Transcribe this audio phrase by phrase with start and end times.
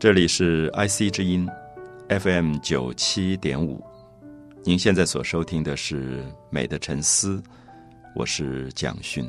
[0.00, 1.46] 这里是 IC 之音
[2.08, 3.84] FM 九七点五，
[4.64, 7.36] 您现在所收听的是《美的沉思》，
[8.16, 9.22] 我是蒋勋。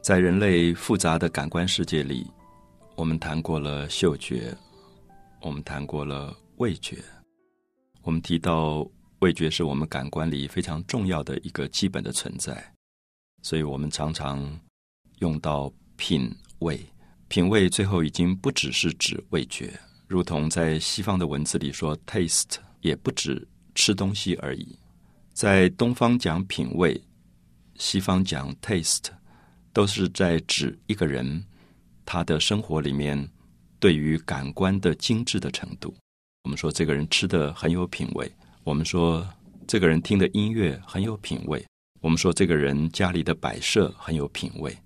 [0.00, 2.24] 在人类复杂的感官世界里，
[2.94, 4.56] 我们谈过了嗅觉，
[5.40, 6.98] 我们谈过了味觉，
[8.02, 12.56] 我们提到味觉是我们感官里非常重要的一个基本的存在，
[13.42, 14.48] 所以我们常常
[15.18, 16.80] 用到品味。
[17.32, 19.72] 品味最后已经不只是指味觉，
[20.06, 24.78] 如同在西方的文字里说，taste 也不止吃东西而已。
[25.32, 27.02] 在东方讲品味，
[27.76, 29.06] 西方讲 taste，
[29.72, 31.42] 都是在指一个人
[32.04, 33.26] 他的生活里面
[33.80, 35.94] 对于感官的精致的程度。
[36.44, 38.30] 我们说这个人吃的很有品味，
[38.62, 39.26] 我们说
[39.66, 41.64] 这个人听的音乐很有品味，
[42.02, 44.76] 我们说这个人家里的摆设很有品味，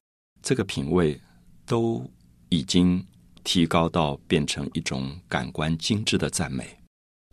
[0.43, 1.21] 这个品味
[1.67, 2.09] 都。
[2.49, 3.05] 已经
[3.45, 6.65] 提高到变成一种感官精致的赞美，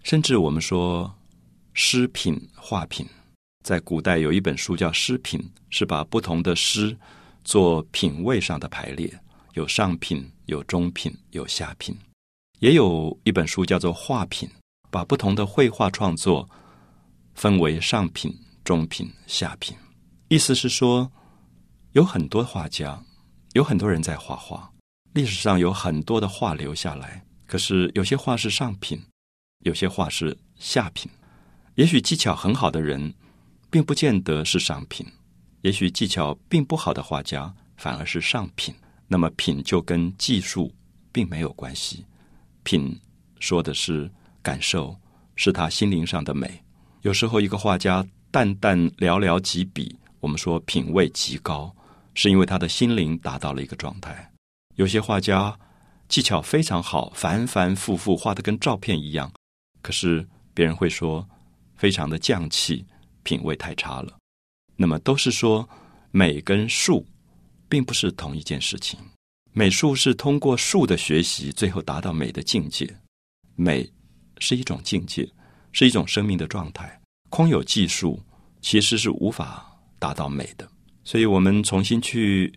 [0.04, 1.14] 甚至我们说
[1.74, 3.08] 诗品、画品，
[3.64, 6.96] 在古代有一本书叫《诗品》，是把不同的诗
[7.44, 9.20] 做品味上的排列，
[9.54, 11.96] 有上品、有中品、有下品；
[12.60, 14.48] 也有一本书叫做《画品》，
[14.92, 16.50] 把不同的绘画创作
[17.34, 19.76] 分为上品、中品、下品。
[20.28, 21.12] 意思是说，
[21.92, 23.04] 有很多画家，
[23.54, 24.72] 有很多人在画画。
[25.14, 29.00] 历史上有很多的画留下来，可是有些画是上品，
[29.60, 31.10] 有些画是下品。
[31.76, 33.14] 也许技巧很好的人，
[33.70, 35.06] 并不见得是上品；
[35.62, 38.74] 也许技巧并不好的画家，反而是上品。
[39.08, 40.74] 那么品就跟技术
[41.12, 42.04] 并没有关系，
[42.64, 43.00] 品
[43.40, 44.10] 说的是
[44.42, 44.96] 感受，
[45.36, 46.60] 是他心灵上的美。
[47.04, 51.72] 有时候一个画家淡淡寥寥几笔，我们说品味极高，
[52.16, 54.33] 是因为他的心灵达到了一个状态。
[54.76, 55.58] 有些画家
[56.08, 59.32] 技巧非常好，反反复复画的跟照片一样，
[59.82, 61.28] 可是别人会说
[61.76, 62.86] 非常的匠气，
[63.24, 64.18] 品味太差了。
[64.76, 65.68] 那么都是说
[66.12, 67.06] 美跟术
[67.70, 69.00] 并不是同一件事情，
[69.52, 72.92] 美术是通过术的学习，最后达到美的境界。
[73.56, 73.88] 美
[74.40, 75.30] 是一种境界，
[75.72, 77.00] 是一种生命的状态。
[77.30, 78.20] 空有技术，
[78.62, 80.68] 其实是无法达到美的。
[81.04, 82.52] 所以我们重新去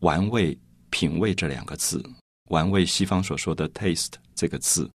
[0.00, 0.56] 玩味。
[0.90, 2.02] 品味这两个字，
[2.50, 4.90] 玩味西方所说的 taste 这个字，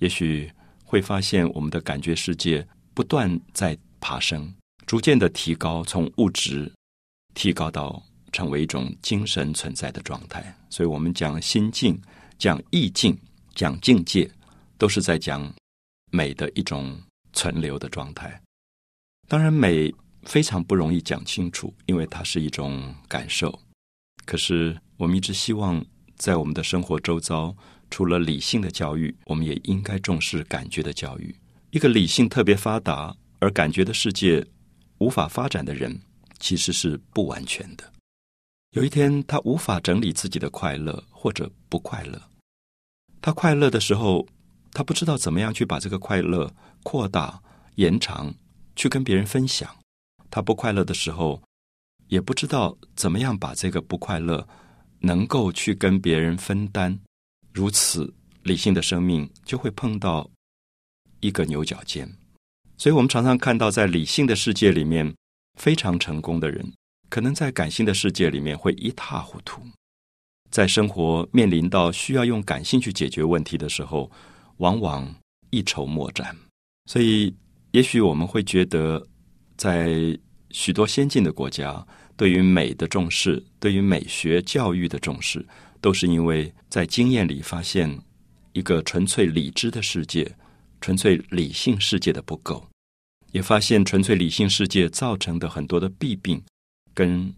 [0.00, 0.50] 也许
[0.84, 4.52] 会发现我们的感觉世界不断在爬升，
[4.86, 6.70] 逐渐的提高，从物质
[7.34, 10.54] 提高到成为一种精神存在的状态。
[10.68, 12.00] 所以，我们讲心境、
[12.38, 13.16] 讲意境、
[13.54, 14.30] 讲境界，
[14.76, 15.52] 都是在讲
[16.10, 17.00] 美的一种
[17.32, 18.40] 存留的状态。
[19.28, 19.94] 当然，美
[20.24, 23.58] 非常不容易讲清楚，因为它是一种感受。
[24.26, 27.52] 可是，我们一直希望在我们的生活周遭，
[27.90, 31.34] 除了理性的教育，我们也应该重视感觉的教育。
[31.72, 34.46] 一个理性特别发达而感觉的世界
[34.98, 36.00] 无法发展的人，
[36.38, 37.82] 其实是不完全的。
[38.76, 42.22] 有一天，他无法整理自己的快乐或者不快乐。
[43.20, 44.24] 他快乐的时候，
[44.70, 46.48] 他不知道怎么样去把这个快乐
[46.84, 47.42] 扩大、
[47.74, 48.32] 延长，
[48.76, 49.68] 去跟别人分享；
[50.30, 51.42] 他不快乐的时候，
[52.06, 54.46] 也不知道怎么样把这个不快乐
[55.02, 56.96] 能够去跟别人分担，
[57.52, 58.14] 如此
[58.44, 60.30] 理性的生命就会碰到
[61.18, 62.08] 一个牛角尖。
[62.78, 65.12] 所以我们常常看到，在理性的世界里面
[65.58, 66.72] 非常成功的人，
[67.10, 69.60] 可能在感性的世界里面会一塌糊涂。
[70.50, 74.10] 在生活面临到需要用感性去解决问题的时候，
[74.58, 75.12] 往往
[75.50, 76.36] 一筹莫展。
[76.86, 77.34] 所以，
[77.72, 79.04] 也许我们会觉得，
[79.56, 80.16] 在
[80.50, 81.84] 许多先进的国家。
[82.16, 85.44] 对于美的重视，对于美学教育的重视，
[85.80, 87.98] 都是因为在经验里发现
[88.52, 90.30] 一个纯粹理智的世界、
[90.80, 92.64] 纯粹理性世界的不够，
[93.32, 96.40] 也发现纯粹理性世界造成的很多的弊病，
[96.94, 97.32] 跟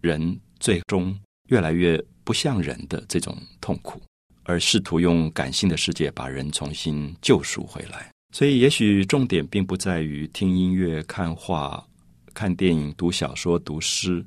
[0.00, 4.00] 人最终越来越不像人的这种痛苦，
[4.44, 8.10] 而试图用感性的世界把人重新救赎回来。
[8.34, 11.86] 所以，也许重点并不在于听音乐、看画。
[12.32, 14.24] 看电影、读小说、读诗，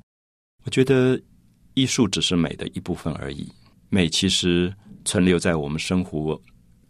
[0.64, 1.20] 我觉得
[1.74, 3.50] 艺术只是美的一部分而已。
[3.88, 4.74] 美其实
[5.04, 6.40] 存留在我们生活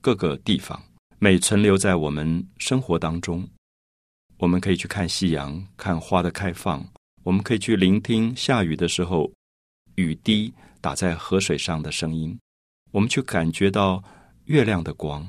[0.00, 0.82] 各个地方，
[1.18, 3.46] 美存留在我们生活当中。
[4.38, 6.80] 我们可以去看夕阳，看花的开放；
[7.22, 9.30] 我们可以去聆听下雨的时候
[9.96, 12.36] 雨滴打在河水上的声音；
[12.92, 14.02] 我们去感觉到
[14.44, 15.22] 月亮的光；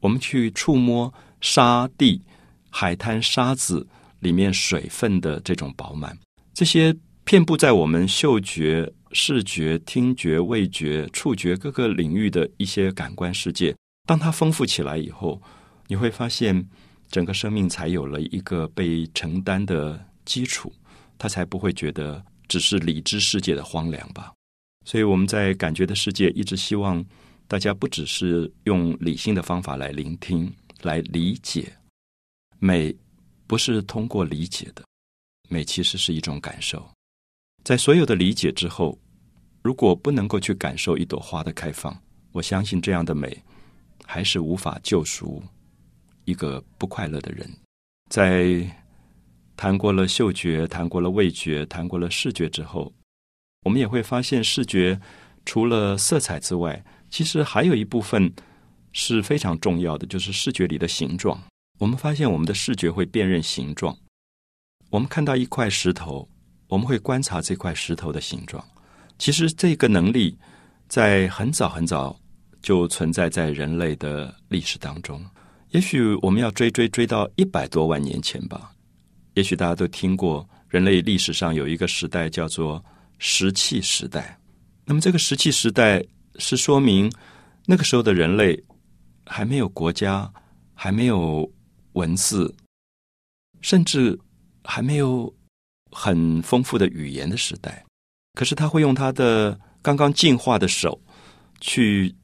[0.00, 2.22] 我们去触摸沙地、
[2.70, 3.86] 海滩沙子。
[4.20, 6.16] 里面水分的这种饱满，
[6.54, 13.74] 这些遍布在我们嗅觉、视觉、听觉、味觉、触觉各个领域的一些感官世界，
[14.06, 15.40] 当它丰富起来以后，
[15.88, 16.66] 你会发现
[17.10, 20.72] 整个生命才有了一个被承担的基础，
[21.18, 24.32] 它才不会觉得只是理智世界的荒凉吧。
[24.84, 27.04] 所以我们在感觉的世界，一直希望
[27.48, 30.52] 大家不只是用理性的方法来聆听、
[30.82, 31.72] 来理解
[32.58, 32.94] 美，
[33.46, 34.84] 不是通过理解的
[35.48, 36.86] 美，其实是一种感受。
[37.64, 38.98] 在所有的理解之后，
[39.62, 41.96] 如果不能够去感受一朵花的开放，
[42.32, 43.42] 我相信这样的美
[44.04, 45.42] 还是无法救赎
[46.24, 47.48] 一个不快乐的人。
[48.10, 48.68] 在
[49.56, 52.92] 谈过了嗅觉、谈过了味觉、谈过了视觉之后。
[53.64, 54.96] 我们也会发现，视觉
[55.44, 58.32] 除了色彩之外，其实还有一部分
[58.92, 61.42] 是非常重要的，就是视觉里的形状。
[61.78, 63.96] 我们发现，我们的视觉会辨认形状。
[64.90, 66.28] 我们看到一块石头，
[66.68, 68.64] 我们会观察这块石头的形状。
[69.18, 70.36] 其实，这个能力
[70.88, 72.18] 在很早很早
[72.62, 75.24] 就存在在人类的历史当中。
[75.70, 78.72] 也许我们要追追追到一百多万年前吧。
[79.34, 82.84] 也许大家都听过，人类历史上有一个时代叫做。
[83.18, 84.38] 石器时代，
[84.84, 86.04] 那么这个石器时代
[86.38, 87.10] 是说明
[87.64, 88.62] 那个时候的人类
[89.24, 90.30] 还没有国家，
[90.74, 91.50] 还没有
[91.96, 92.54] 文字，
[93.60, 94.18] 甚至
[94.64, 95.34] 还没有
[95.90, 97.84] 很丰富的语言的时代。
[98.34, 101.00] 可是他会用他的刚刚进化的手
[101.60, 102.14] 去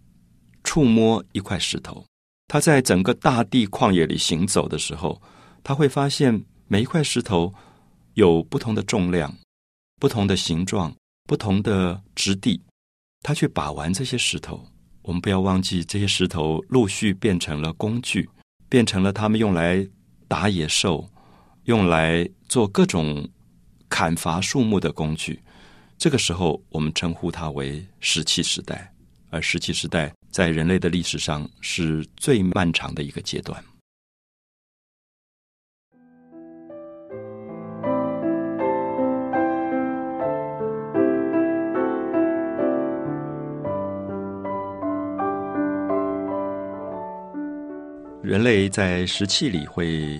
[0.63, 2.05] 触摸一块石头。
[2.49, 5.21] 他在整个大地旷野里行走的时候，
[5.65, 7.53] 他会发现每一块石头
[8.15, 9.35] 有不同的重量。
[9.99, 10.93] 不同的形状，
[11.29, 12.61] 不同的质地，
[13.21, 14.67] 他去把玩这些石头。
[15.03, 18.29] 我们不要忘记，这些石头陆续变成了工具，
[18.73, 19.87] 变成了他们用来
[20.27, 21.07] 打野兽、
[21.65, 23.29] 用来做各种
[23.91, 25.39] 砍伐树木的工具。
[25.99, 28.91] 这个时候，我们称呼它为石器时代。
[29.29, 33.63] 而石器时代在人类的历史上是最漫长的一个阶段。
[48.33, 50.19] 人类在石器里会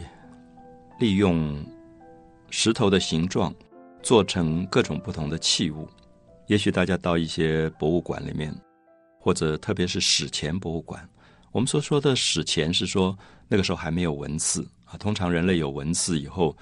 [1.01, 1.65] 利用
[2.51, 3.55] 石头的形状
[4.03, 5.89] 做成各种不同的器物。
[6.47, 8.55] 也许大家到一些博物馆里面，
[9.19, 11.09] 或者特别是史前博物馆，
[11.53, 13.17] 我们所说的史前是说
[13.49, 14.99] 那个时候还没有文字啊。
[14.99, 16.55] 通常人类有文字以后，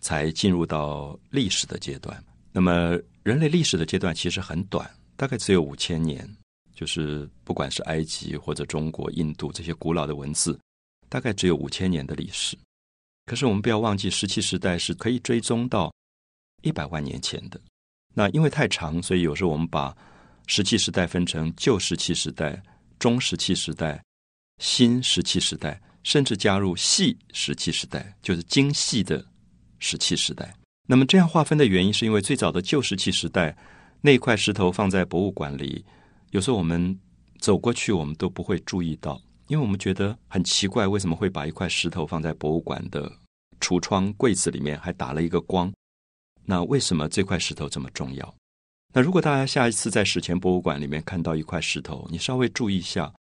[0.00, 2.22] 才进入到历史的阶段。
[2.52, 6.28] 那么人类历史的阶段其实很短，大概只有五千年。
[6.74, 10.56] 就是不管是埃及或者中国、印度这些古老的文字。
[11.08, 12.56] 大概只有五千年的历史，
[13.26, 15.92] 可是我们不要忘记，石器时代是可以追踪到
[16.62, 17.60] 一百万年前的。
[18.14, 19.96] 那因为太长，所以有时候我们把
[20.46, 22.62] 石器时代分成旧石器时代、
[22.98, 24.02] 中石器时代、
[24.58, 29.24] 新石器时代，甚至加入细石器时代，就是精细的
[29.78, 30.54] 石器时代。
[30.86, 33.56] 那么这样划分的原因，是因为最早的旧石器时代
[34.00, 35.84] 那块石头放在博物馆里，
[36.30, 36.98] 有时候我们
[37.38, 39.20] 走过去，我们都不会注意到。
[39.48, 43.10] 因为我们觉得很奇怪，为什么会把一块石头放在博物馆的
[43.60, 45.72] 橱窗柜子里面，还打了一个光？
[46.44, 48.34] 那为什么这块石头这么重要？
[48.94, 53.12] 那如果大家下一次在史前博物馆里面看到一块石头，你稍微注意一下，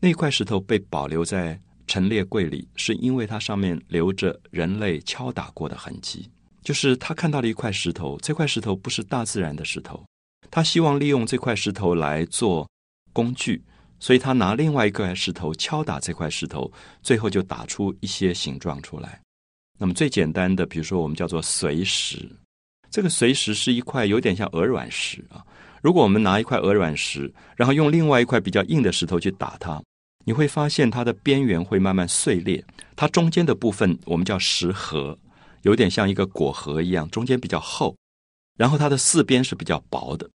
[0.00, 6.28] 那块石头被保留在陈列柜里，是因为它上面留着人类敲打过的痕迹。
[6.62, 10.04] 就是他看到了一块石头，这块石头不是大自然的石头，
[10.50, 12.68] 他希望利用这块石头来做
[13.12, 13.64] 工具。
[14.00, 19.20] 所以他拿另外一块石头敲打这块石头，最后就打出一些形状出来。
[19.78, 22.28] 那么最简单的，比如说我们叫做髓石，
[22.90, 25.44] 这个髓石是一块有点像鹅卵石啊。
[25.82, 29.82] 如果我们拿一块鹅卵石，然后用另外一块比较硬的石头去打它，
[30.24, 32.62] 你会发现它的边缘会慢慢碎裂。
[32.96, 35.18] 它中间的部分我们叫石核，
[35.62, 37.96] 有点像一个果核一样，中间比较厚，
[38.58, 40.28] 然后它的四边是比较薄的。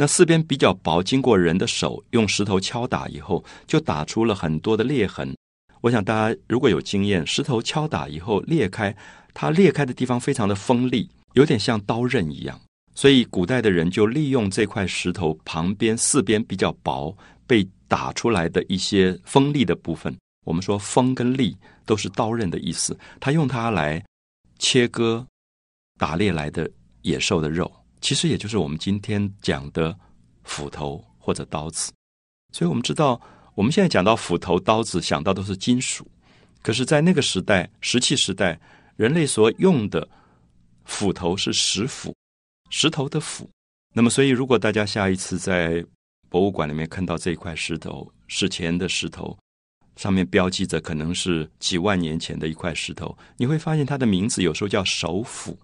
[0.00, 5.36] 那四边比较薄，经过人的手用石头敲打以后，就打出了很多的裂痕。
[5.80, 8.96] 我想大家如果有经验，石头敲打以后裂开，
[9.34, 12.60] 它裂开的地方非常的锋利，有点像刀刃一样。
[12.94, 17.12] 所以古代的人就利用这块石头旁边四边比较薄、
[17.44, 22.96] 被打出来的一些锋利的部分，我们说锋跟利都是刀刃的意思。
[23.18, 24.04] 他用它来
[24.60, 25.26] 切割
[25.98, 26.70] 打猎来的
[27.02, 27.72] 野兽的肉。
[28.00, 29.96] 其实也就是我们今天讲的
[30.44, 31.92] 斧头或者刀子，
[32.52, 33.20] 所以我们知道，
[33.54, 36.08] 我们现在讲到斧头、刀子，想到都是金属。
[36.62, 38.58] 可是，在那个时代，石器时代，
[38.96, 40.06] 人类所用的
[40.84, 42.14] 斧头是石斧，
[42.70, 43.48] 石头的斧。
[43.94, 45.84] 那么，所以如果大家下一次在
[46.28, 49.38] 博物馆里面看到这一块石头，史前的石头，
[49.96, 55.58] 上面标记着可能是几万年前的一块石头，你会发现它的名字有时候叫手斧。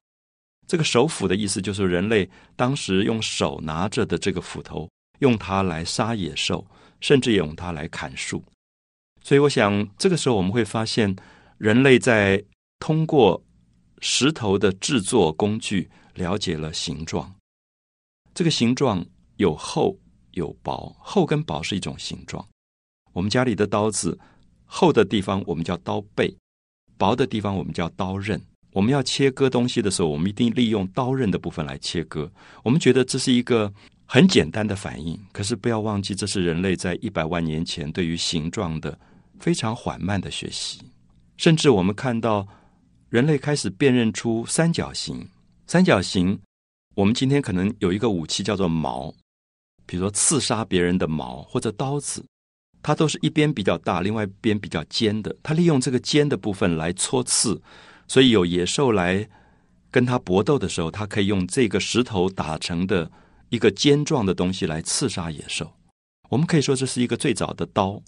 [0.66, 6.66] 这个手斧的意思就是人类当时用手拿着的这个斧头，用它来杀野兽，
[7.00, 8.42] 甚至也用它来砍树。
[9.22, 11.14] 所以，我想这个时候我们会发现，
[11.58, 12.44] 人类在
[12.78, 13.42] 通过
[14.00, 17.34] 石头的制作工具了解了形状。
[18.34, 19.04] 这个形状
[19.36, 19.98] 有厚
[20.32, 22.46] 有薄，厚跟薄是一种形状。
[23.12, 24.18] 我们家里的刀子，
[24.64, 26.36] 厚的地方我们叫刀背，
[26.98, 28.40] 薄的地方我们叫刀刃。
[28.74, 32.28] 我们要切割东西的时候，我们一定利用刀刃的部分来切割。
[32.64, 33.72] 我们觉得这是一个
[34.04, 38.98] 很简单的反应，可是不要忘记，这是人类在一百万年前对于形状的
[39.38, 40.80] 非常缓慢的学习。
[41.36, 42.46] 甚至我们看到
[43.10, 45.24] 人类开始辨认出三角形，
[45.68, 46.36] 三角形。
[46.96, 49.14] 我们今天可能有一个武器叫做矛，
[49.86, 52.24] 比如说刺杀别人的矛或者刀子，
[52.82, 55.34] 它都是一边比较大，另外一边比较尖的。
[55.44, 57.60] 它利用这个尖的部分来戳刺，
[58.06, 59.28] 所以有野兽来
[59.90, 63.10] 跟它搏斗的时候，它可以用这个石头打成的
[63.48, 65.74] 一个尖状的东西来刺杀野兽。
[66.30, 68.02] 我们可以说这是一个最早的刀，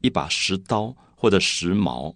[0.00, 2.14] 一把石刀或者石矛。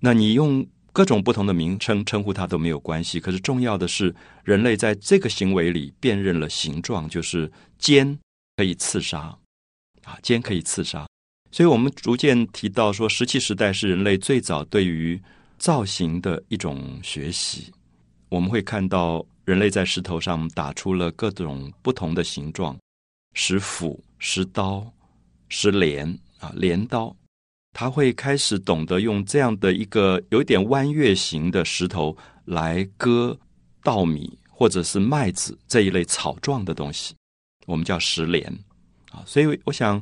[0.00, 0.66] 那你用。
[0.96, 8.16] 各种不同的名称称呼它都没有关系，可是重要的是，人类在这个行为里辨认了形状，就是尖
[8.56, 9.36] 可以刺杀，
[10.04, 11.04] 啊，尖可以刺杀。
[11.50, 15.20] 所以我们逐渐提到说，石器时代是人类最早对于
[15.64, 17.72] 造型的一种学习。
[18.28, 22.76] 我们会看到人类在石头上打出了各种不同的形状：
[23.32, 24.86] 石斧、石刀、
[25.48, 26.06] 石镰
[26.38, 27.16] 啊，镰刀。
[27.72, 33.34] 他会开始懂得用这样的一个有点弯月形的石头来割
[33.82, 37.14] 稻米或者是麦子这一类草状的东西，
[37.64, 38.46] 我们叫石镰
[39.10, 39.24] 啊。
[39.24, 39.98] 所以我想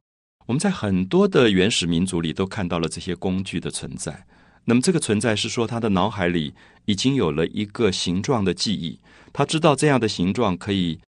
[0.47, 4.26] 我们在很多的原始民族里都看到了这些工具的存在。
[4.64, 6.54] 那么这个存在是说他的脑海里
[6.85, 9.00] 已经有了一个形状的记忆，
[9.33, 11.00] 他知道这样的形状可以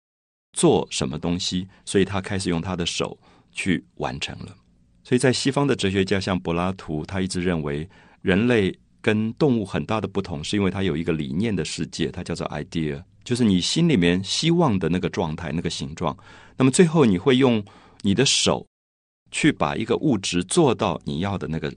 [0.52, 3.18] 做什么东西，所以他开始用他的手
[3.52, 4.56] 去完成了。
[5.02, 7.88] 所以在西方的哲学家像柏拉图，他一直认为
[8.22, 16.16] 人类跟动物很大的不同，是因为他有一个理念的世界，它叫做 idea，就是你心里面希望的那个状态、那个形状。
[16.56, 17.62] 那么最后你会用
[18.00, 18.66] 你的手
[19.30, 21.70] 去把一个物质做到你要的那个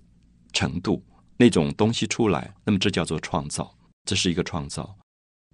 [0.53, 1.03] 程度，
[1.37, 2.53] 那种东西出来。
[2.65, 3.73] 那么这叫做创造，
[4.05, 4.97] 这是一个创造。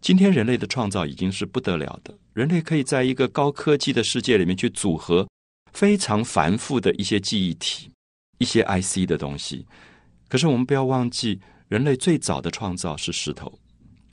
[0.02, 5.28] 今天人类的创造已经是不得了的，人类可以在一个高科技的世界里面去组合。
[5.72, 7.90] 非常繁复的一些记忆体，
[8.38, 9.66] 一些 IC 的东西。
[10.30, 13.58] 可是我们不要忘记，人类最早的创造是石头，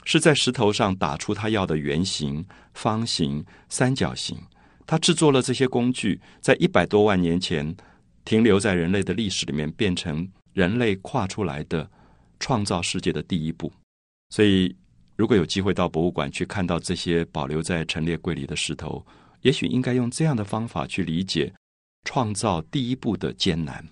[0.03, 4.35] 是在石头上打出他要的圆形、方形、三角形。
[4.87, 7.75] 他制作了这些工具，在一百多万年前
[8.25, 11.89] 停留在人类的历史里面，变成人类跨出来的
[12.39, 13.71] 创造世界的第一步。
[14.29, 14.75] 所以，
[15.15, 19.05] 如果有机会到博物馆去看到这些保留在陈列柜里的石头，
[19.41, 21.53] 也许应该用这样的方法去理解
[22.05, 23.85] 创造第一步的艰难，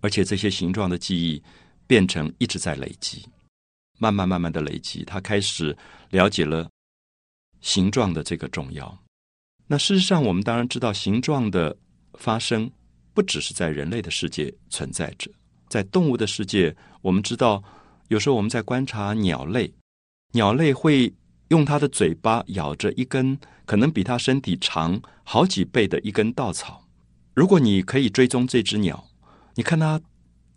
[0.00, 1.42] 而且这些形状的记忆
[1.86, 3.24] 变成一直在累积，
[3.98, 5.76] 慢慢慢慢的累积，他开始
[6.10, 6.68] 了解了
[7.60, 8.96] 形状的这个重要。
[9.66, 11.76] 那事实上，我们当然知道形状的
[12.14, 12.70] 发生
[13.14, 15.30] 不只是在人类的世界存在着，
[15.70, 17.64] 在动物的世界，我们知道
[18.08, 19.72] 有时候我们在观察鸟类，
[20.32, 21.14] 鸟类会。
[21.50, 23.36] 用它的嘴巴咬着一根
[23.66, 26.86] 可能比它身体长好几倍的一根稻草。
[27.34, 29.04] 如果你可以追踪这只鸟，
[29.56, 30.00] 你看它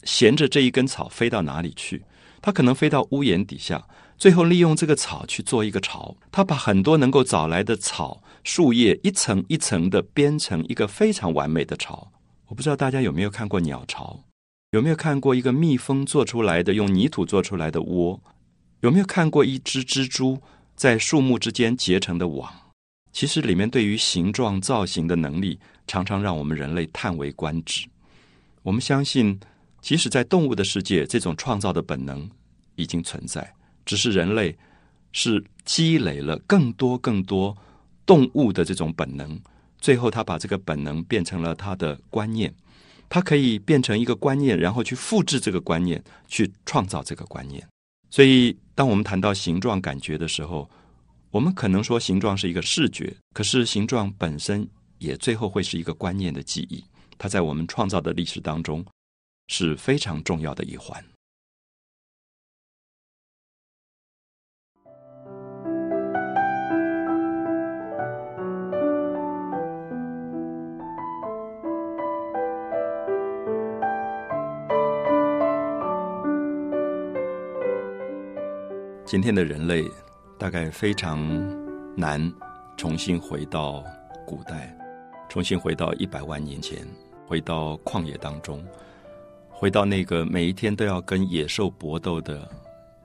[0.03, 2.05] 衔着这一根草飞到哪里去？
[2.43, 3.87] 它可能飞到屋檐底下，
[4.19, 6.15] 最后利用这个草去做一个巢。
[6.31, 12.11] 它把很多能够找来的草树叶一层一层的编成一个非常完美的巢。
[12.45, 14.23] 我不知道大家有没有看过鸟巢，
[14.73, 18.19] 有没有看过一个蜜蜂做出来的用泥土做出来的窝？
[18.79, 20.41] 有没有看过一只蜘蛛？
[20.75, 22.51] 在树木之间结成的网，
[23.11, 27.87] 其实里面对于形状造型的能力，常常让我们人类叹为观止。
[28.63, 29.39] 我们相信，
[29.79, 32.27] 即使在动物的世界，这种创造的本能
[32.73, 33.53] 已经存在，
[33.85, 34.57] 只是人类
[35.11, 37.55] 是积累了更多更多
[38.07, 39.39] 动物的这种本能，
[39.77, 42.51] 最后他把这个本能变成了他的观念，
[43.13, 47.63] 它可以变成一个观念，然后去复制这个观念，去创造这个观念。
[48.09, 50.67] 所以，当我们谈到形状感觉的时候，
[51.29, 54.67] 我们可能说形状是一个视觉，可是形状本身
[54.97, 56.83] 也最后会是一个观念的记忆。
[57.19, 58.83] 它在我们创造的历史当中
[59.47, 61.05] 是非常重要的一环。
[79.13, 79.87] 今天的人类
[80.39, 81.21] 大概非常
[81.95, 82.33] 难
[82.75, 83.83] 重新回到
[84.25, 84.75] 古代，
[85.29, 86.83] 重新回到一百万年前，
[87.27, 88.65] 回到旷野当中，
[89.51, 92.49] 回到那个每一天都要跟野兽搏斗的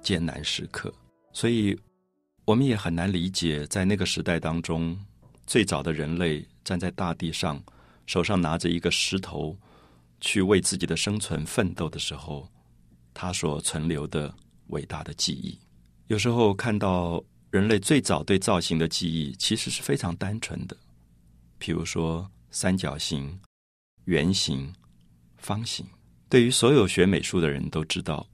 [0.01, 0.91] 艰难时刻。
[1.35, 1.79] 所以，
[2.47, 4.99] 我们也很难理解，在那个时代当中，
[5.47, 7.63] 最早的人类站在大地上，
[8.07, 9.55] 手上拿着一个石头，
[10.23, 12.49] 去为自己的生存奋斗的时候，
[13.13, 14.35] 他所存留的
[14.69, 15.59] 伟大的记忆。
[16.09, 20.75] 有时候看到人类最早对造型的记忆，其实是非常单纯的，
[21.61, 23.39] 譬如说三角形、
[24.07, 24.73] 圆形、
[25.37, 25.87] 方形。
[26.31, 28.27] 对于所有学美术的人都知道，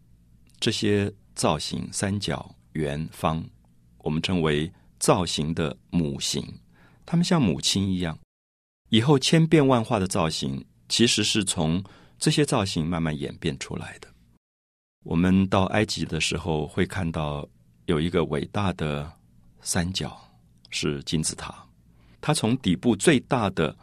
[0.60, 3.44] 这些造型三角、圆、方，
[3.98, 6.46] 我们称为造型的母型，
[7.04, 8.16] 它们像母亲一样。
[8.90, 11.82] 以后千变万化的造型，其实是从
[12.20, 14.06] 这些造型慢慢演变出来的。
[15.02, 17.48] 我们到埃及的时候会看到。
[17.86, 19.10] 有一个伟大的
[19.60, 20.18] 三角
[20.70, 21.54] 是金字塔，
[22.20, 23.76] 它从底部最大的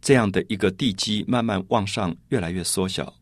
[0.00, 3.12] 这样的一个地基慢慢往上越来越缩小，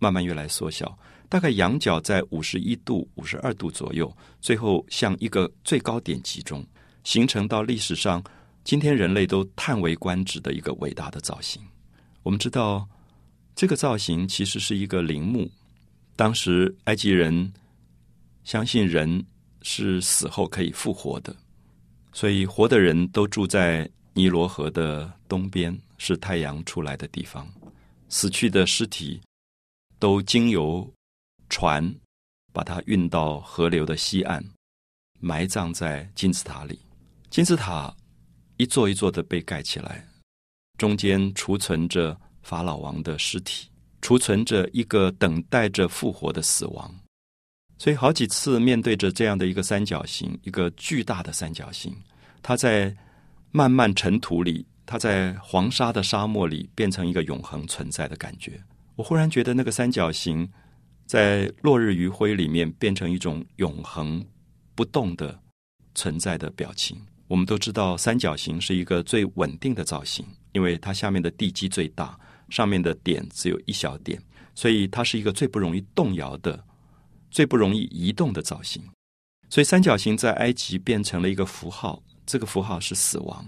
[0.00, 6.66] 慢慢越来缩小，大概仰角在五十一度、五十二度左右，最后向一个最高点集中，
[7.04, 8.22] 形成到历史上
[8.64, 11.62] 今天人类都叹为观止的一个伟大的造型。
[12.24, 12.88] 我们知道
[13.54, 15.48] 这个造型其实是一个陵墓，
[16.16, 17.52] 当时埃及人
[18.42, 19.24] 相信人。
[19.62, 21.34] 是死后可以复活的，
[22.12, 27.48] 所以活的人都住在尼罗河的东边，是太阳出来的地方。
[28.08, 29.20] 死去的尸体
[29.98, 30.86] 都经由
[31.48, 31.94] 船
[32.52, 34.44] 把它运到河流的西岸，
[35.20, 36.78] 埋葬在金字塔里。
[37.30, 37.94] 金字塔
[38.58, 40.06] 一座一座的被盖起来，
[40.76, 43.70] 中间储存着法老王的尸体，
[44.02, 46.94] 储存着一个等待着复活的死亡。
[47.82, 51.92] 所以好几次面对着这样的一个三角形，一个巨大的三角形，
[52.40, 52.94] 它在
[53.50, 58.52] 漫漫尘土里，它在黄沙的沙漠里，变成一个永恒存在的感觉。
[58.94, 60.48] 我忽然觉得那个三角形
[61.06, 64.24] 在落日余晖里面，变成一种永恒
[64.76, 65.36] 不动的
[65.96, 66.96] 存在的表情。
[67.26, 72.16] 我们都知道，三角形是一个最稳定的造型，因为它下面的地基最大，
[72.48, 74.22] 上面的点只有一小点，
[74.54, 76.64] 所以它是一个最不容易动摇的。
[77.32, 78.80] 最不容易移动的造型，
[79.48, 82.00] 所以三角形在埃及变成了一个符号。
[82.24, 83.44] 这个符号是死亡，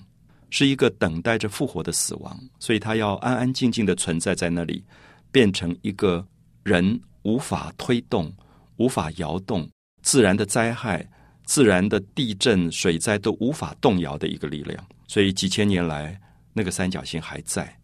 [0.51, 2.37] 是一个等待着复活的死亡。
[2.59, 4.83] 所以它要安安静静的存在在那里，
[5.31, 6.27] 变成一个
[6.65, 8.35] 人无法推动、
[8.79, 9.69] 无法摇动、
[10.03, 11.09] 自然的灾害、
[11.45, 14.85] 自然的地震、水灾都无法动摇的一个力量。
[15.07, 16.21] 所以几千年来，
[16.53, 17.79] 那个三角形还在，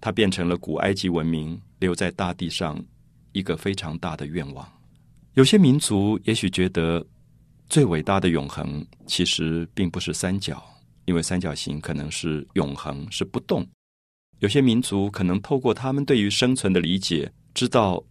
[0.00, 2.82] 它变成了古埃及文明留在大地上
[3.30, 4.66] 一个非常大的愿望。
[5.34, 7.04] 有些民族也许觉得
[7.66, 10.62] 最伟大的永恒，其实并不是三角，
[11.06, 13.66] 因为三角形可能是永恒，是不动。
[14.40, 18.04] 有些民族可能透过他们对于生存的理解，知道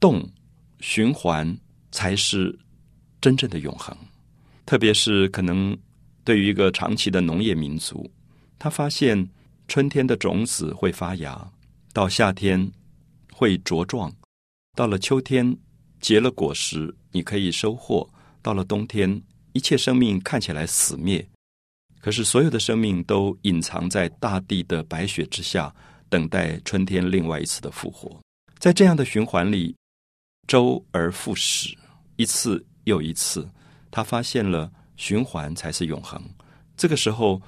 [0.00, 0.28] 动
[0.80, 1.56] 循环
[1.92, 2.58] 才是
[3.20, 3.96] 真正的永恒。
[4.66, 5.76] 特别是可能
[6.24, 8.10] 对于一个长期的农业民族，
[8.58, 9.28] 他发现
[9.68, 11.52] 春天的种子会发芽，
[11.92, 12.68] 到夏天
[13.32, 14.12] 会茁壮，
[14.74, 15.56] 到了秋天。
[16.02, 18.06] 结了果实，你可以收获。
[18.42, 21.24] 到了冬天，一切生命看起来死灭，
[22.00, 25.72] 可是所有的生命都隐藏在大地的白雪之下，
[26.08, 28.20] 等待春天另外一次的复活。
[28.58, 29.74] 在这样的循环里，
[30.48, 31.72] 周而复始，
[32.16, 33.48] 一次又一次，
[33.92, 36.20] 他发现了循环才是永恒。
[36.76, 37.40] 这个时候，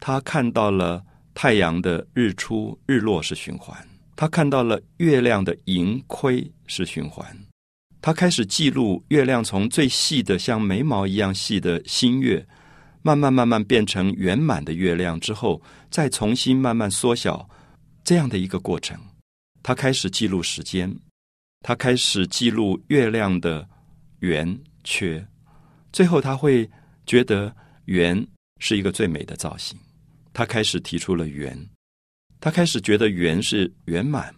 [0.00, 1.00] 他看到了
[1.32, 3.76] 太阳的日出日落是循环，
[4.16, 7.24] 他看到了月亮的盈亏是循环。
[8.02, 12.46] 他开始记录月亮从最细的像眉毛一样细的新月，
[13.02, 15.60] 慢慢慢慢变成圆满的月亮之后，
[15.90, 17.46] 再重新慢慢缩小，
[18.02, 18.98] 这样的一个过程。
[19.62, 20.96] 他开始记录时间，
[21.60, 23.68] 他开始记录月亮的
[24.20, 25.22] 圆缺，
[25.92, 26.68] 最后他会
[27.04, 28.26] 觉得圆
[28.60, 29.78] 是一个最美的造型。
[30.32, 31.68] 他开始提出了圆，
[32.40, 34.34] 他开始觉得圆是圆满，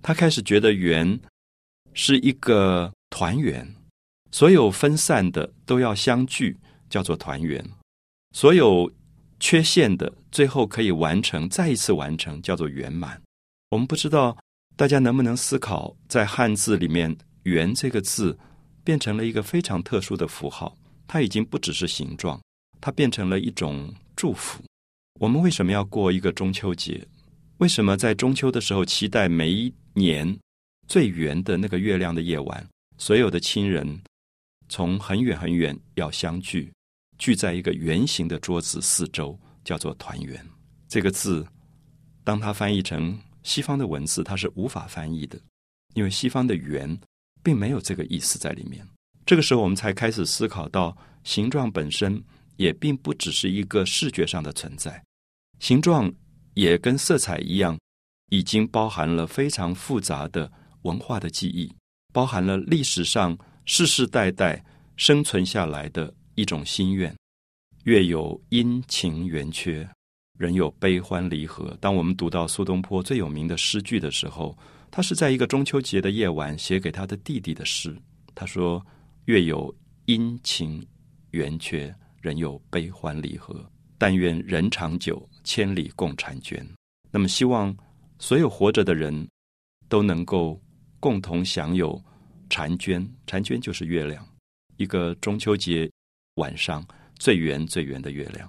[0.00, 1.20] 他开始觉得圆。
[1.98, 3.74] 是一个团圆，
[4.30, 6.54] 所有分散的都要相聚，
[6.90, 7.64] 叫做团圆；
[8.32, 8.92] 所有
[9.40, 13.20] 缺陷的，最后可以完成，再一次完成，叫做圆满。
[13.70, 14.36] 我们不知道
[14.76, 18.38] 大家能不能思考，在汉字里面“圆”这个字
[18.84, 20.76] 变成了一个非常特殊的符号，
[21.08, 22.38] 它已经不只是形状，
[22.78, 24.62] 它变成了一种祝福。
[25.18, 27.02] 我们为什么要过一个中秋节？
[27.56, 30.38] 为什么在中秋的时候期待每一年？
[30.86, 32.66] 最圆的那个月亮的夜晚，
[32.98, 34.00] 所有的亲人
[34.68, 36.72] 从很远很远要相聚，
[37.18, 40.44] 聚在一个圆形的桌子四周，叫做团圆。
[40.88, 41.46] 这个字，
[42.22, 45.38] 当它翻译成西方的文字，它是无法翻译的，
[45.94, 46.96] 因为西方的圆
[47.42, 48.86] 并没有这个意思在里面。
[49.24, 52.22] 这个时候，我们才开始思考到，形状本身
[52.56, 55.02] 也并不只是一个视觉上的存在，
[55.58, 56.12] 形状
[56.54, 57.76] 也跟色彩一样，
[58.30, 60.50] 已经包含了非常复杂的
[60.86, 61.70] 文化的记忆，
[62.12, 64.64] 包含了历史上世世代代
[64.96, 67.14] 生存下来的一种心愿。
[67.84, 69.88] 月有阴晴圆缺，
[70.38, 71.76] 人有悲欢离合。
[71.80, 74.56] 当我们读到苏东坡最有名的诗句的时候，
[74.90, 77.96] 他是在一个中秋节的夜晚写给他的弟弟的诗。
[78.34, 78.84] 他说。
[79.26, 80.80] 月有阴晴
[81.32, 83.68] 圆缺，人有悲欢离合。
[83.98, 86.64] 但愿人长久，千里共婵娟。
[87.10, 87.76] 那么，希望
[88.20, 89.28] 所有活着的人
[89.88, 90.62] 都能够
[91.06, 92.02] 共同享有
[92.50, 93.08] 婵娟。
[93.28, 94.26] 婵娟就是月亮，
[94.76, 95.88] 一个中秋节
[96.34, 96.84] 晚上
[97.16, 98.48] 最圆最圆的月亮。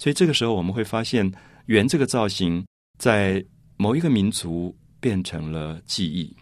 [0.00, 1.32] 所以，这个时候我们会发现，
[1.66, 2.66] 圆这个造型
[2.98, 3.44] 在
[3.76, 6.36] 某一个民族变成了记忆，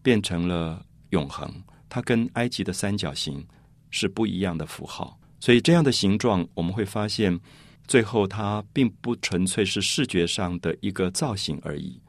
[0.00, 1.52] 变成了永恒。
[1.88, 3.44] 它跟埃及的三角形
[3.90, 7.36] 是不一样的符号，所以这样的形状我们会发现，
[7.88, 12.00] 最后它并不纯粹是视觉上的一个造型而已。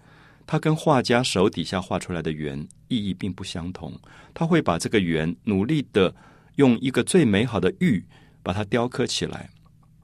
[0.46, 3.98] 它跟画家手底下画出来的圆意义并不相同。
[4.34, 6.14] 他会把这个圆努力的
[6.58, 8.06] 用一个最美好的玉
[8.44, 9.50] 把它雕刻起来，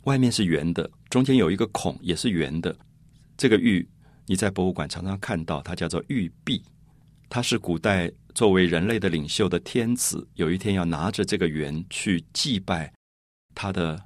[0.06, 2.76] 外面是圆的，中间有一个孔也是圆的。
[3.36, 3.88] 这个玉
[4.26, 6.64] 你在博物馆常常看到，它叫做玉璧，
[7.30, 8.12] 它是古代。
[8.38, 12.94] 作为人类的领袖的天子，有一天要拿着这个圆去祭拜
[13.56, 14.00] 他的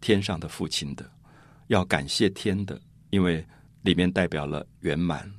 [0.00, 1.04] 天上的父亲的，
[1.66, 3.46] 要感谢天的，因为
[3.82, 5.30] 里面代表了圆满。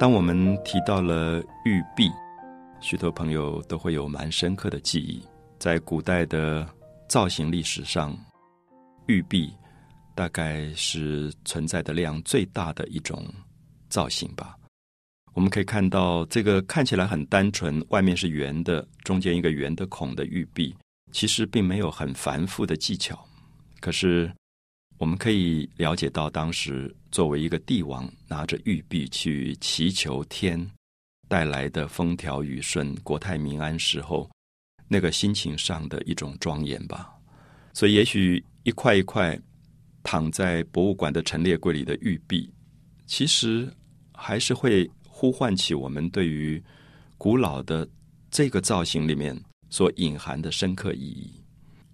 [0.00, 2.10] 当我们提到了玉璧，
[2.80, 5.22] 许多朋友都会有蛮深刻的记忆。
[5.58, 6.66] 在古代的
[7.06, 8.18] 造型历史上，
[9.08, 9.52] 玉璧
[10.14, 13.22] 大概是存在的量最大的一种
[13.90, 14.56] 造型吧。
[15.34, 20.74] 我们可以看到，这个看起来很单纯，外面是圆的，中间一个圆的孔的玉璧，
[21.12, 23.22] 其实并没有很繁复的技巧。
[23.80, 24.32] 可是，
[25.00, 30.70] 我们可以了解到，当时作为一个帝王，拿着玉璧去祈求天
[31.26, 34.30] 带来的风调雨顺、国泰民安时候，
[34.88, 37.14] 那个心情上的一种庄严吧。
[37.72, 39.40] 所以，也许一块一块
[40.02, 42.52] 躺在博物馆的陈列柜里的玉璧，
[43.06, 43.74] 其实
[44.12, 46.62] 还是会呼唤起我们对于
[47.16, 47.88] 古老的
[48.30, 49.34] 这个造型里面
[49.70, 51.42] 所隐含的深刻意义。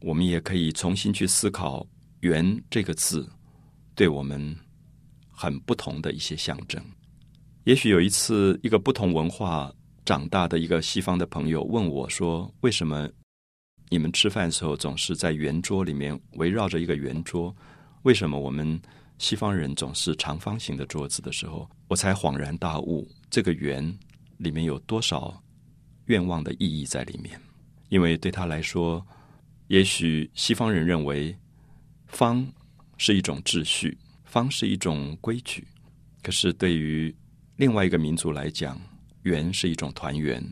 [0.01, 1.87] 我们也可以重新去思考。
[2.27, 3.25] 圆这个字，
[3.95, 4.57] 对我们
[5.31, 6.83] 很不同的一些象征。
[7.63, 9.73] 也许有一次，一个不同文化
[10.05, 13.09] 长大的一个西方的朋友问我说：“为什么
[13.91, 17.55] 你们吃饭的时候总是在圆桌里面围绕着一个圆桌？
[18.03, 18.81] 为什么我们
[19.19, 23.97] 西方人总是长方形的桌子的时候？”我才恍然大悟，这个圆
[24.39, 25.41] 里面有多少
[26.07, 27.41] 愿望的意义在里面？
[27.89, 29.07] 因为对他来说，
[29.69, 31.37] 也许西方人认为。
[32.07, 32.47] 方
[32.99, 35.67] 是一种秩序，方是一种规矩。
[36.23, 37.15] 可是对于
[37.57, 38.81] 另外一个民族来讲，
[39.23, 40.43] 圆是一种团圆，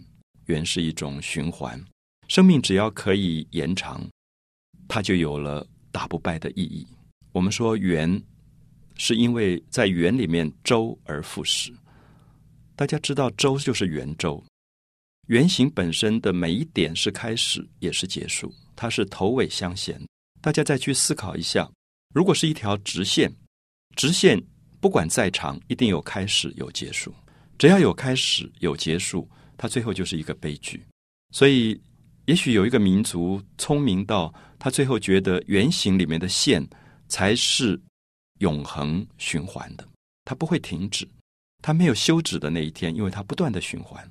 [0.46, 1.82] 圆是一种循环。
[2.28, 4.06] 生命只要可以延长，
[4.88, 6.86] 它就有了打不败的意义。
[7.32, 8.22] 我们说圆，
[8.96, 11.72] 是因为在圆里面周而复始。
[12.76, 14.42] 大家知道周就是圆周，
[15.28, 20.00] 圆形本身的每一点是开始也是结束，它是头尾相衔。
[20.44, 21.66] 大家再去思考一下，
[22.12, 23.34] 如果是一条直线，
[23.96, 24.38] 直线
[24.78, 27.14] 不管再长，一定有开始有结束。
[27.56, 29.26] 只要有开始有结束，
[29.56, 30.84] 它最后就是一个悲剧。
[31.32, 31.80] 所以，
[32.26, 36.62] 也许有一个民族聪明到他最后觉得圆形里面的线
[37.08, 37.80] 才是
[38.40, 39.88] 永恒循环的，
[40.26, 41.08] 它不会停止，
[41.62, 44.06] 它没有休止的那一天，因为它不断的循环。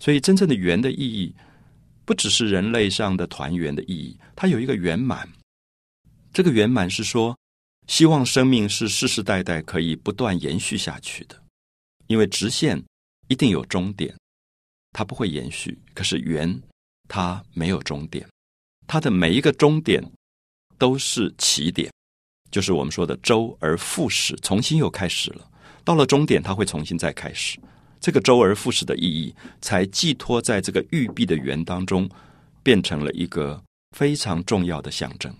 [0.00, 1.32] 所以，真正的圆的意义，
[2.04, 5.28] 不只是人类上的团圆的意义，它有一个圆满。
[6.32, 7.36] 这个圆满是说，
[7.88, 11.36] 希望生命是世世代代可以不断延续下去的，
[12.06, 12.80] 因为直线
[13.28, 14.14] 一定有终点，
[14.92, 15.76] 它不会延续。
[15.92, 16.62] 可是圆
[17.08, 18.24] 它没有终点，
[18.86, 20.00] 它的每一个终点
[20.78, 21.92] 都是起点，
[22.52, 25.50] 就是我们说的周而复始，重新又开始了。
[25.82, 27.58] 到了终点，它会重新再开始。
[28.00, 32.08] 这个周而复始的意义才寄托在这个玉璧的圆当中，
[32.62, 33.60] 变成了一个
[33.96, 35.34] 非常重要的象征。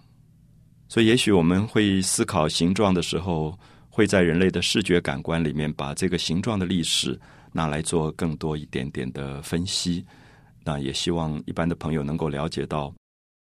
[0.91, 3.57] 所以，也许我们会思考形状的时候，
[3.89, 7.17] 会在人类的视觉感官里面把这个形状的历史
[7.53, 10.05] 拿来做更多一点点的分析。
[10.65, 12.93] 那也希望一般的朋友能够了解到，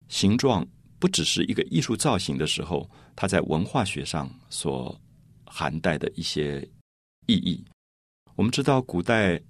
[0.09, 0.66] 形状
[0.98, 4.94] 不只是一个艺术造型的时候，它在文化学上所
[5.46, 6.61] 含带的一些
[7.26, 7.64] 意义。
[8.37, 9.40] 我们知道，古代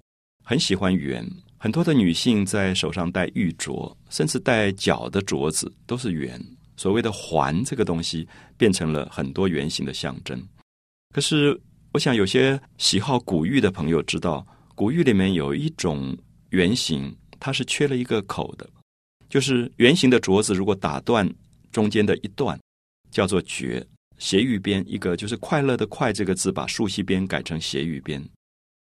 [0.45, 6.41] 很喜欢圆，很多的女性在手上戴玉镯，甚至戴脚的镯子都是圆。
[6.81, 10.41] 所谓的环这个东西，变成了很多圆形的象征。
[11.13, 11.55] 可是，
[11.93, 16.17] 我想有些喜好古玉的朋友知道，古玉里面有一种
[16.49, 17.15] 圆形。
[17.39, 18.67] 它是缺了一个口的，
[19.29, 21.31] 就是圆形的镯子，如果打断
[21.71, 22.59] 中间的一段，
[23.11, 23.85] 叫做绝
[24.17, 24.83] 斜玉边。
[24.87, 28.23] 一个就是快乐的快这个字，把竖细边改成斜玉边，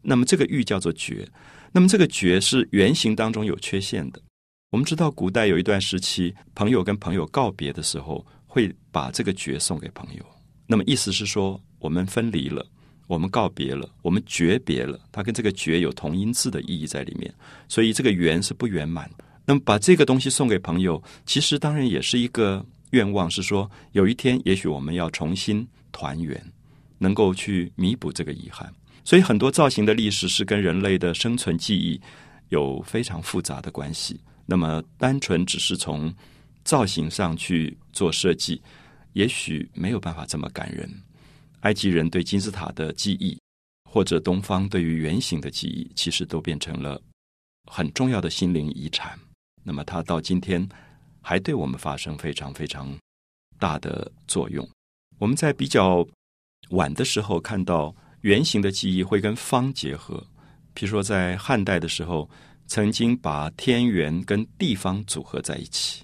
[0.03, 1.27] 那么这个玉叫做绝。
[1.73, 4.21] 那么这个绝是圆形当中有缺陷的。
[4.71, 10.27] 我们知道古代有一段时期，朋友跟朋友告别的时候，会把这个绝送给朋友。
[10.67, 12.67] 那么意思是说，我们分离了。
[13.07, 17.33] 我们告别了，我们诀别了，它跟这个“诀”有同音字的意义在里面，
[17.69, 19.09] 所以这个“圆”是不圆满。
[19.45, 26.45] 那么把这个东西送给朋友，其实当然也是一个愿望，是说有一天也许我们要重新团圆，
[26.99, 28.69] 能够去弥补这个遗憾。
[29.05, 32.01] 所以很多造型的历史是跟人类的生存记忆
[32.49, 34.19] 有非常复杂的关系。
[34.47, 36.15] 那么单纯只是从
[36.65, 38.63] 造型上去做设计，
[39.13, 40.89] 也许没有办法这么感人。
[41.61, 43.37] 埃及人对金字塔的记忆，
[43.91, 47.01] 或者东方对于圆形的记忆，其实都变成了
[47.71, 49.19] 很重要的心灵遗产。
[49.65, 50.67] 那么，它到今天
[51.21, 52.97] 还对我们发生非常非常
[53.59, 54.69] 大的作用。
[55.19, 56.07] 我们在比较
[56.71, 60.25] 晚的时候看到圆形的记忆会跟方结合，
[60.73, 62.29] 比如说在汉代的时候，
[62.67, 66.03] 曾经把天圆跟地方组合在一起。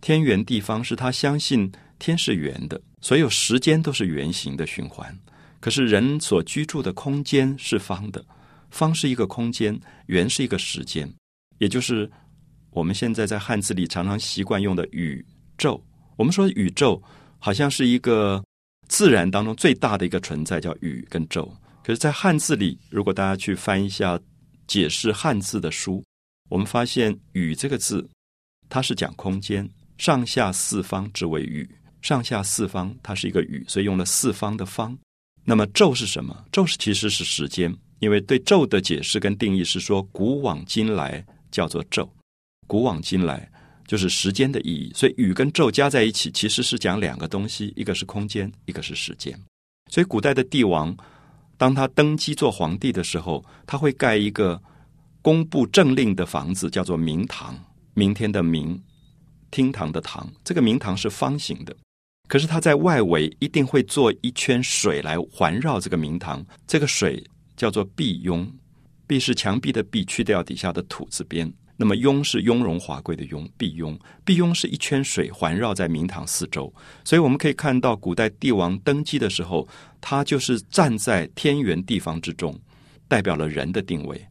[0.00, 1.70] 天圆地方是他相信。
[2.02, 5.14] 天是圆的，所有时间都是圆形的循环。
[5.60, 8.24] 可是人所居住的空间是方的，
[8.70, 11.06] 方是一个空间，圆是一个时间，
[11.58, 12.10] 也就是
[12.70, 15.22] 我们现在在汉字里常常习惯用的宇
[15.58, 15.78] 宙。
[16.16, 17.02] 我们说宇宙
[17.38, 18.42] 好像是一个
[18.88, 21.54] 自然当中最大的一个存在，叫宇跟宙。
[21.84, 24.18] 可是，在汉字里，如果大家去翻一下
[24.70, 26.04] 解释汉字的书，
[26.48, 28.08] 我们发现“宇”这个字，
[28.68, 31.68] 它是讲空间，上下四方之为宇。
[32.02, 34.96] 上下四方，它是一个宇，所以用了四方的方。
[35.44, 36.44] 那么昼是什么？
[36.52, 42.08] 昼是其实是时间，因为对昼的解释跟定义是说，古往今来叫做昼，
[42.68, 43.50] 古往今来
[43.88, 44.92] 就是时间的意义。
[44.94, 49.36] 所以宇跟昼加在一起，其实是讲两个东西，一个是空间，一个是时间。
[49.90, 50.96] 所以古代的帝王，
[51.60, 54.58] 当他登基做皇帝的时候，他会盖一个
[55.20, 57.54] 公布政令的房子，叫做明堂。
[57.92, 58.82] 明天的明，
[59.50, 61.76] 厅堂的堂，这个明堂是方形的。
[62.28, 67.22] 可是它在外围一定会做一圈水来环绕这个明堂，这个水
[67.58, 68.50] 叫做壁雍，
[69.06, 76.70] 壁是墙壁的壁，去掉底下的土字边，那么雍是雍容华贵的雍，壁雍，壁雍是一圈水环绕在明堂四周，
[77.06, 79.66] 所以我们可以看到古代帝王登基的时候，
[79.98, 82.54] 他就是站在天圆地方之中，
[83.08, 84.22] 代表了人的定位。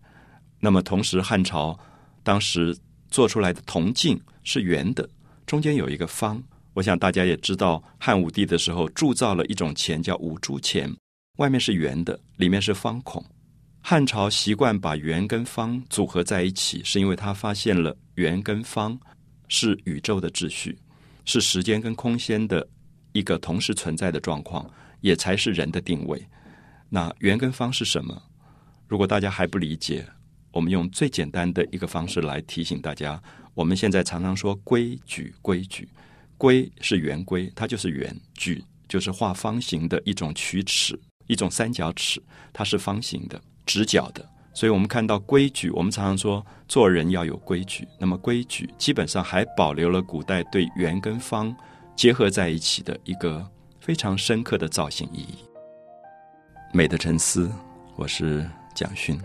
[0.60, 1.76] 那么同时汉朝
[2.22, 2.78] 当时
[3.10, 5.10] 做出来的铜镜是圆的，
[5.48, 6.40] 中间有一个方。
[6.76, 10.96] 我想大家也知道，汉武帝的时候铸造了一种钱，叫五铢钱，
[11.40, 13.26] 外面是圆的，里面是方孔。
[13.82, 19.00] 汉朝习惯把圆跟方组合在一起，是因为他发现了圆跟方
[19.48, 20.78] 是宇宙的秩序，
[21.26, 22.68] 是时间跟空间的
[23.14, 24.70] 一个同时存在的状况，
[25.02, 26.24] 也才是人的定位。
[26.90, 28.22] 那圆跟方是什么？
[28.88, 30.06] 如果大家还不理解，
[30.52, 33.22] 我们用最简单的一个方式来提醒大家：
[33.54, 35.88] 我们现在常常说规矩，规矩。
[36.38, 43.40] 规是圆规，它就是圆；矩就是画方形的一种曲尺，一种三角尺，它是方形的、
[43.70, 44.28] 直角的。
[44.52, 47.88] 所以我们看到规矩，我们常常说做人要有规矩。
[48.00, 51.56] 那么规矩基本上还保留了古代对圆跟方
[51.96, 53.48] 结合在一起的一个
[53.80, 55.38] 非常深刻的造型意义。
[56.74, 57.52] 美的沉思，
[57.96, 59.22] 我是蒋勋。